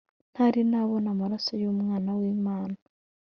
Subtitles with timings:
[0.33, 2.75] ntari na'bon' amaraso y'umwana w'imana.